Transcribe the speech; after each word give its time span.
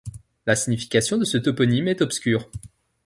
La 0.47 0.55
signification 0.55 1.19
de 1.19 1.25
ce 1.25 1.37
toponyme 1.37 1.87
est 1.87 2.01
obscure. 2.01 2.49